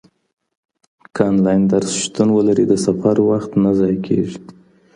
[1.13, 4.37] که انلاين درس شتون ولري د سفر وخت نه ضايع کيږي.